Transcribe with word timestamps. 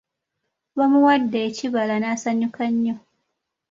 Bamuwadde 0.77 1.37
ekibala 1.49 1.95
n'asanyuka 1.99 2.63
nnyo. 2.73 2.95